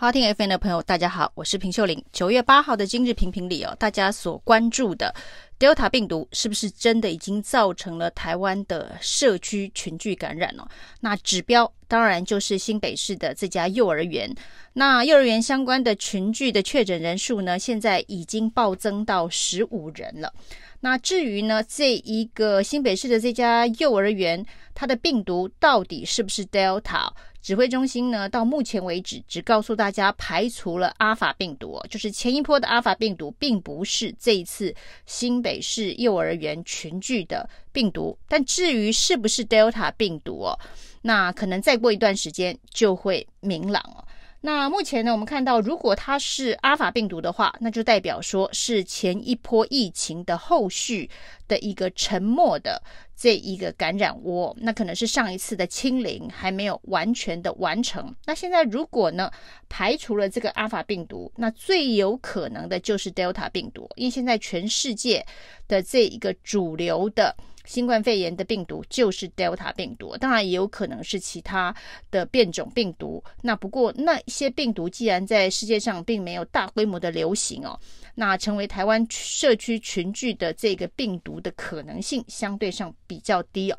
[0.00, 2.00] 好听 FM 的朋友，大家好，我是平秀玲。
[2.12, 5.12] 九月八号的今日评评里哦，大家所关注的
[5.58, 10.62] Delta 病毒是不是真的已经造成了台湾的社区群聚感染哦？
[11.00, 14.32] 那指标当然就是新北市的这家幼儿园。
[14.74, 20.32] 那幼儿园相关的群聚的确诊人数呢，现在已经暴增到十五人了。
[20.78, 24.46] 那至于呢，这一个新北市的这家幼儿园，
[24.76, 27.10] 它的病毒到底是不是 Delta？
[27.40, 34.74] 指挥中心呢，到目前为止只告诉大家排除了阿法病毒，就是前一波的阿法病毒，并不是这一次
[35.06, 38.18] 新北市幼儿园群聚的病毒。
[38.28, 40.58] 但至于是不是 Delta 病毒哦，
[41.02, 44.04] 那可能再过一段时间就会明朗了。
[44.40, 51.10] 那目前呢，我们看到，如果它是阿法病毒的话，那就代表说是前一波疫情的后续
[51.48, 52.80] 的一个沉默的
[53.16, 58.14] 这一个感染窝，那可能是上一次的清零还没有完全的完成。
[58.26, 59.28] 那现在如果呢，
[59.68, 65.26] 排除了这个阿法病毒，那最有可能的就是 Delta 病毒，因为现在全世界
[65.66, 67.34] 的这一个主流的。
[67.68, 71.74] 新冠肺炎的病毒就是 Delta 病毒，当然也有可能是其他
[72.10, 73.22] 的变种病毒。
[73.42, 77.78] 那不过那些病毒既然在世界上并没有大规模的流行哦，
[78.14, 83.78] 那成为台湾社区群聚的这个病毒的可能性相对上比较低哦。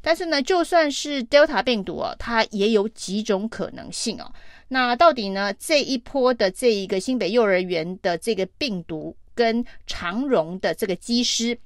[0.00, 4.32] 但是呢，就算是 Delta 病毒哦，它也有几种可能性哦。
[4.68, 11.58] 那到底呢，这一波的这一个新北幼儿园的这个病毒跟长荣的这个机师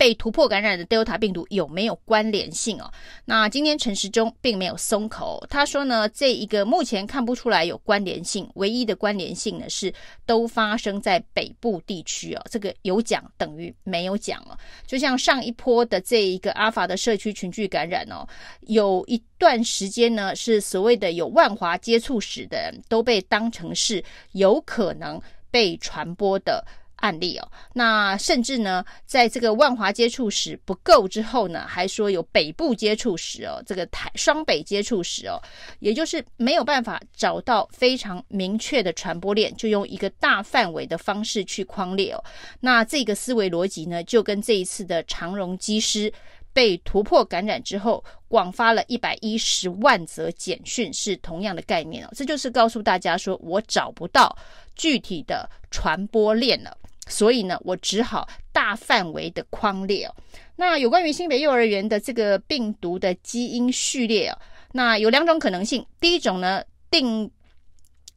[0.00, 2.90] 被突破感染的 Delta 病毒有没有关联性哦？
[3.26, 9.92] 那今天陈时中并没有松口，他说呢，这一个目前看不出来有关联性，唯一的关联性呢是
[10.24, 12.42] 都发生在北部地区哦。
[12.50, 14.56] 这个有讲等于没有讲哦。
[14.86, 18.26] 就像上一波的这一个阿法的社区群聚感染哦，
[18.60, 25.20] 有一段时间呢是所谓的有万华接触史的人都被当成是有可能
[25.50, 26.64] 被传播的。
[27.00, 35.40] 案例哦，那甚至呢，在这个万华接触史不够之后呢，还说有北部接触史哦，这个台双北接触史哦，
[35.80, 42.22] 也就是没有办法找到非常明确的传播链，就用一个大范围的方式去框列哦。
[42.60, 46.12] 那这个思维逻辑呢，就跟这一次的长荣机师
[46.52, 52.10] 被突破感染之后，广发了一百一十万则简讯是同样的概念哦。
[52.14, 54.36] 这就是告诉大家说，我找不到
[54.74, 56.76] 具体的传播链了。
[57.10, 60.14] 所以呢，我只好大范围的框列哦。
[60.56, 64.38] 那有关于新北幼儿园的这个病毒的基因序列哦，
[64.72, 65.84] 那有两种可能性。
[66.00, 67.30] 第一种呢，定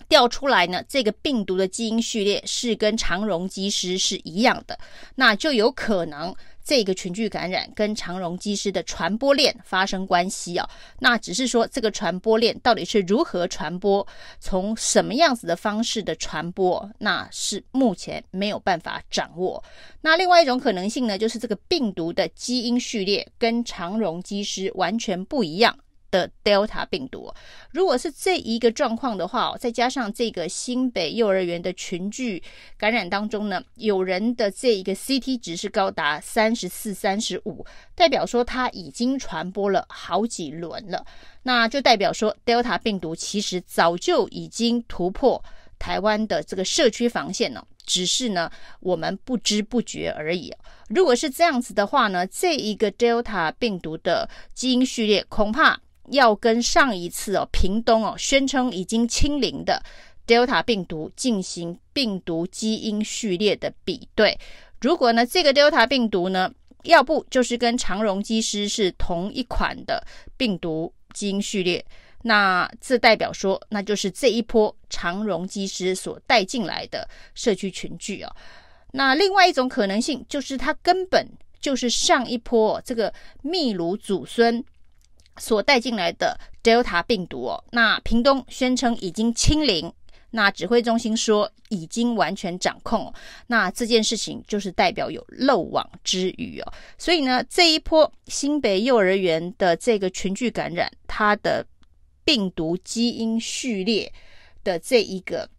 [0.07, 4.77] 调出来呢，这个病毒的基因序列是跟长荣机师是一样的，
[5.15, 6.33] 那就有可能。
[6.63, 10.69] 这个群聚感染跟长荣机师的传播链发生关系哦，
[10.99, 14.05] 那只是说这个传播链到底是如何传播，
[14.39, 19.63] 从什么样子的方式的传播，那是目前没有办法掌握。
[20.01, 25.77] 那另外一种可能性呢，就是这个病毒的基因序列跟长荣机师完全不一样。
[26.13, 27.33] 的 Delta 病毒，
[27.71, 32.43] 如果是这一个状况的话，再加上这个新北幼儿园的群聚
[32.77, 37.65] 感染当中呢，有人的这一个 CT 值是高达三十四、三十五，
[37.95, 41.03] 代表说它已经传播了好几轮了，
[41.41, 45.43] 那就代表说 Delta 病毒其实早就已经突破
[45.79, 50.53] 台湾的这个社区防线了，只是呢我们不知不觉而已。
[50.89, 55.79] 如果是这样子的话呢，这一个 Delta 病毒的基因序列恐怕。
[56.13, 59.83] 要跟上一次哦，屏东哦宣称已经清零的
[60.25, 64.39] Delta 病毒进行病毒基因序列的比对。
[64.81, 66.51] 如果呢，这个 Delta 病毒呢，
[66.83, 70.05] 要不就是跟长荣机师是同一款的
[70.37, 71.85] 病毒基因序列，
[72.23, 78.35] 那这代表说，那就是这一波长荣机师所带进来的社区群聚哦。
[78.91, 81.27] 那另外一种可能性就是，它根本
[81.59, 84.63] 就是上一波这个秘鲁祖孙。
[85.37, 89.91] 所带进来的 Delta 病毒哦，那屏东宣称已经清零，
[90.31, 93.13] 那指挥中心说已经完全掌控，
[93.47, 101.65] 那这件事情就是代表有漏网之鱼哦，所以呢，这一波新北幼儿园的这个群聚感染，它的
[102.23, 104.11] 病毒基因序列
[104.63, 105.49] 的这一个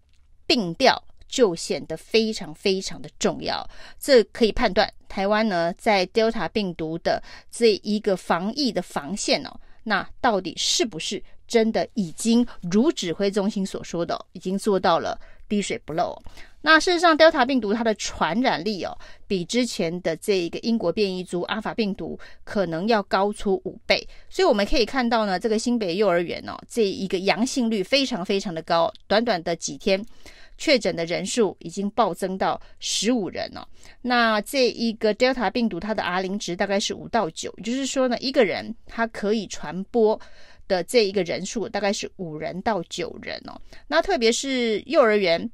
[0.46, 1.02] 病调。
[1.26, 3.68] 就显得非常非常的重要，
[3.98, 7.20] 这可以判断台湾呢在 Delta 病毒的
[7.50, 9.50] 这一个防疫的防线哦，
[9.84, 16.20] 那到底是不是真的已经如指挥中心所说的，已经做到了滴水不漏。
[16.66, 18.96] 那事实上，Delta 病毒它的传染力哦，
[19.26, 24.08] 比之前的这一个英国变异株阿法病毒可能要高出五倍。
[24.30, 30.02] 所以我们可以看到呢，这个新北幼儿园哦，这一个阳性率非常非常的高，短短的几天，
[30.56, 33.66] 确诊的人数已经暴增到十五人哦。
[34.02, 40.20] 那这一个 Delta 病毒它的 R 零值大概是五到九，也就是说呢，一个人他可以传播
[40.68, 43.60] 的这一个人数大概是五人到九人哦。
[43.86, 45.50] 那特别是幼儿园。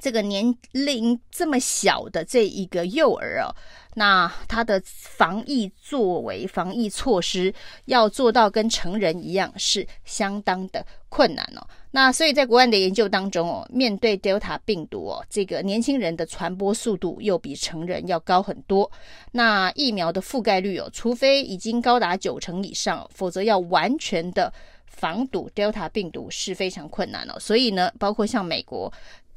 [0.00, 3.54] 这个年龄这么小的这一个幼儿哦，
[3.94, 7.52] 那他的防疫作为、防疫措施
[7.86, 11.66] 要做到跟成人一样，是相当的困难哦。
[11.90, 18.90] 那所以在国外的研究当中哦，面对 Delta 病毒哦，这个年轻人的传播速度又比成人要高很多。
[19.32, 24.52] 那疫苗的覆盖率哦，除非已经高达九成以上，否则要完全的
[24.84, 27.40] 防堵 Delta 病毒是非常困难哦。
[27.40, 28.92] 所以呢，包括像美国。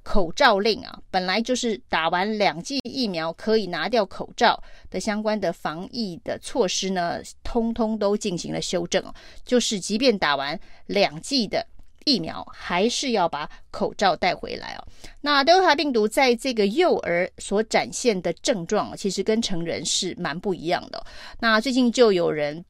[0.10, 4.60] 口罩令啊，本来就是打完两剂疫苗可以拿掉口罩
[4.90, 9.14] 的相关的防疫的措施呢，通通都进行了修正哦。
[9.46, 11.64] 就是即便打完两剂的
[12.06, 14.88] 疫苗，还是要把口罩带回来哦。
[15.22, 21.06] 那德尔塔病毒在这个幼儿所展现的症状，其实跟成人是蛮不一样的。
[21.40, 22.66] 那最近就有人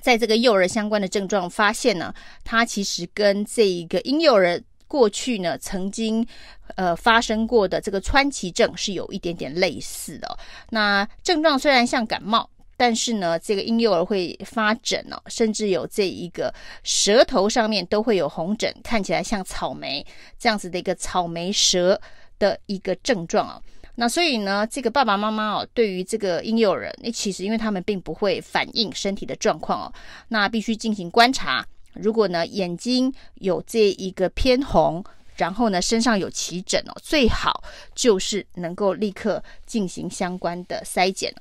[0.00, 4.58] 在这个幼儿相关的症状发现呢，它其实跟这一个婴幼儿。
[4.92, 6.26] 过去呢，曾经
[6.74, 10.38] 呃发生过的这个川崎症是有一点点类似的。
[10.68, 12.46] 那症状虽然像感冒，
[12.76, 16.52] 但是呢，这个婴幼儿会发疹哦，甚至有这一个
[16.84, 20.06] 舌头上面都会有红疹，看起来像草莓
[20.38, 21.98] 这样子的一个草莓舌
[22.38, 23.62] 的一个症状哦。
[23.94, 29.92] 那所以呢，这个爸爸妈妈哦，对于这个婴幼儿，那其实因为他们并不会反映身体的状况哦，
[30.28, 31.66] 那必须进行观察。
[31.94, 35.04] 如果呢，眼睛有这一个偏红，
[35.36, 41.34] 然后呢，身上有起疹哦，最好就是能够立刻进行相关的筛检。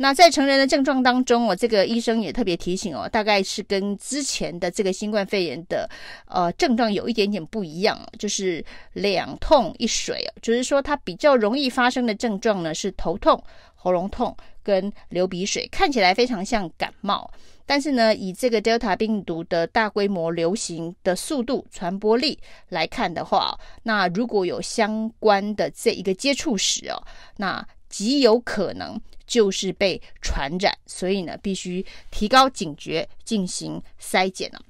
[0.00, 5.88] 那在成人的症状当中哦，这个医生也特别提醒哦，大概是跟之前的这个新冠肺炎的
[6.26, 13.42] 呃症状有一点点不一样，就是两痛一水，就是说它比较容易发生的症状呢是头痛、
[13.74, 17.28] 喉咙痛跟流鼻水，看起来非常像感冒。
[17.68, 22.38] 但是呢，以这个 Delta 病毒的大规模流行的速度、传播力
[22.70, 26.96] 来看的话，那如果有相关的这一个接触史哦，
[27.36, 34.62] 那极有可能就是被传染，所以呢，必须提高警觉，进行筛检了。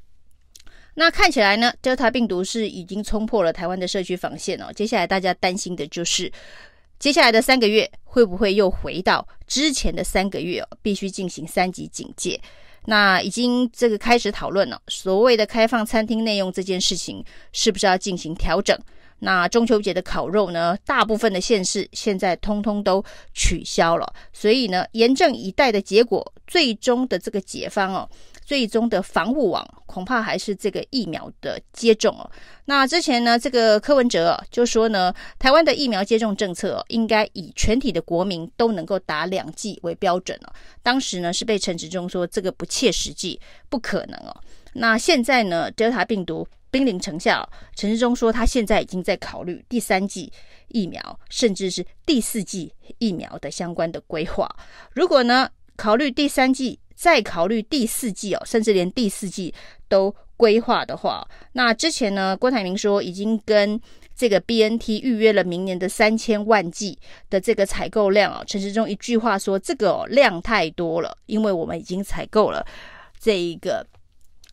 [0.94, 4.72] 那看起来呢，Delta 病毒是已经冲破了台湾的社区防线哦。
[4.72, 6.32] 接下来大家担心的就是，
[6.98, 12.40] 接下来的三个月会不会又回到之前的三个月哦，必须进行三级警戒。
[12.90, 18.74] 那已经这个开始讨论了，所谓的开放餐厅内用这件事情是不是要进行调整？
[19.18, 23.04] 那中秋节的烤肉呢，大部分的县市现在通通都
[23.34, 28.08] 取消了，所以呢，严阵以待的结果，最终的这个解方哦。
[28.48, 32.30] 最终的防护网恐怕还是这个疫苗的接种哦。
[32.64, 40.52] 那之前呢，这个柯文哲就说呢，台湾的疫苗接种政策应该以全体的国民都能够打两剂为标准哦。
[40.82, 44.34] 当时呢是被陈时中说这个不切实际，不可能哦。
[44.72, 47.46] 那现在呢，Delta 病毒兵临城下，
[47.76, 50.32] 陈时中说他现在已经在考虑第三剂
[50.68, 54.48] 疫苗，甚至是第四剂疫苗的相关的规划。
[54.94, 59.54] 如果呢考虑第三剂，再考虑第四季哦，甚至连第四季
[59.88, 63.80] 都规划的话，那之前呢，郭台铭说已经跟
[64.16, 66.98] 这个 BNT 预约了明年的三千万剂
[67.30, 68.42] 的这个采购量哦。
[68.48, 72.66] 陈时中一句话说，这个量太多了，因为我们已经采购了
[73.20, 73.86] 这一个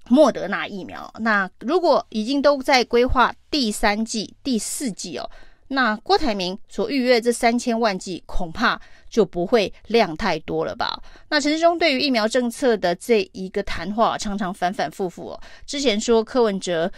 [0.08, 1.12] 莫德纳疫苗。
[1.22, 5.28] 那如果已经都在规划第三季、第四季哦。
[5.68, 8.80] 那郭台铭所预约这三千万剂，恐怕
[9.10, 11.02] 就不会量太多了吧？
[11.30, 15.42] 那陈时中对于疫苗政策的这一个谈话，常常反反复复哦。
[15.66, 16.92] 之前说柯文哲。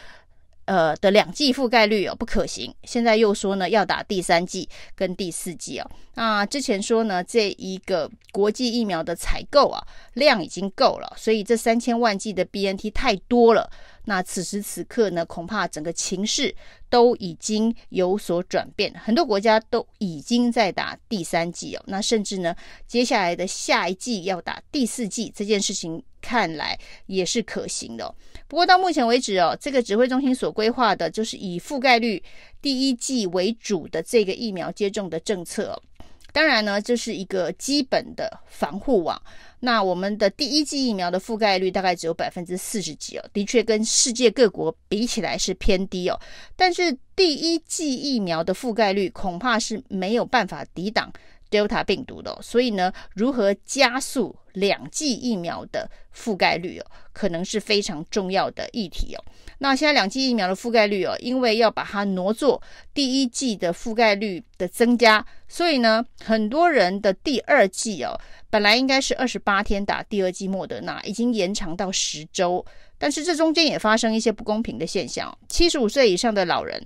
[0.67, 5.89] 呃的两剂覆盖率哦不可行，现在又说呢要打第三剂跟第四剂哦。
[6.15, 9.81] 那之前说呢这一个国际疫苗的采购啊
[10.15, 13.69] 量已经够了，所以这三千万剂的 BNT 太多了。
[14.08, 16.56] 那此时此刻呢恐怕整个情势
[16.90, 21.84] 都已经有所转变，很多国家都已经在打第三剂哦。
[21.88, 22.56] 那甚至呢
[22.88, 26.04] 接下来的下一剂要打第四剂这件事情。
[26.20, 28.14] 看来也是可行的。
[28.50, 32.22] 不过到目前为止哦，这个指挥中心所规划的就是以覆盖率
[32.62, 35.82] 第一剂为主的这个疫苗接种的政策，
[36.31, 39.22] 当然呢，这是一个基本的防护网。
[39.60, 46.19] 那我们的第一剂疫苗的覆盖率大概只有百分之四十几哦，的确跟世界各国比起来是偏低哦。
[46.55, 51.12] 但是第一剂疫苗的覆盖率恐怕是没有办法抵挡
[51.50, 59.24] Delta 病毒的，所以呢，如何加速两剂疫苗的覆盖率哦，可能是非常重要的议题哦。
[59.60, 62.62] 那现在两剂疫苗的覆盖率哦，因为要把它挪作
[62.94, 72.66] 第一剂的覆盖率的增加，所以呢，很多人的第二剂哦，本来应该是二十八天打第二剂莫德纳，已经延长到十周。
[73.00, 76.84] 但是这中间也发生一些不公平的现象，七十五岁以上的老人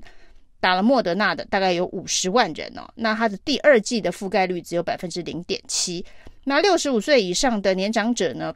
[0.61, 6.05] 打了莫德纳的大概有五十万人哦，那他的第二季的覆盖率只有百分之零点七。
[6.45, 8.55] 那六十五岁以上的年长者呢，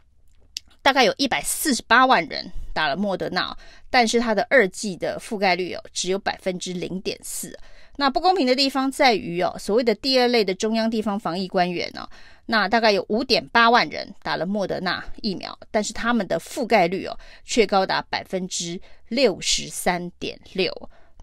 [0.82, 2.50] 大概有一百四十八万人。
[2.76, 3.56] 打了莫德纳，
[3.90, 7.58] 但是它的二季的覆盖率哦，只有百分之零点四。
[7.96, 12.06] 那不公平的地方在于哦，所谓的第二类的中央地方防疫官员呢，
[12.48, 20.70] 那大概有五点八万人打了莫德纳疫苗，但是他们的覆盖率哦，却高达百分之六十三点六。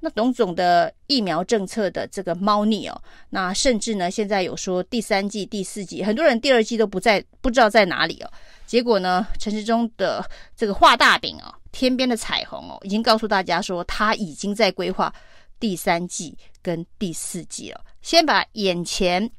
[0.04, 8.30] 那种种的疫苗政策的这个猫腻哦，那甚至呢，现在有说第三季、第四季，很多人第二季都不在，不知道在哪里哦。
[8.66, 15.14] 结果呢，陈时中的这个画大饼哦，天边的彩虹哦，已经告诉大家说他已经在规划
[15.61, 17.80] 第三季跟第四季了。
[18.00, 19.30] 先把眼前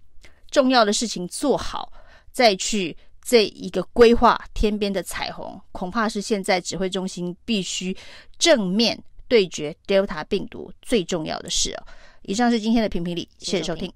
[0.49, 1.91] 重要的事情做好，
[2.31, 7.93] 再去这一个规划天边的彩虹，恐怕是现在指挥中心必须
[8.39, 8.97] 正面。
[9.33, 11.83] 对决 Delta 病毒最重要的事哦。
[12.21, 13.91] 以上是今天的评评理，谢谢收听，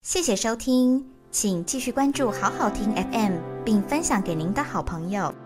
[0.00, 5.43] 谢谢收听，请继续关注好好听 FM，并分享给您的好朋友。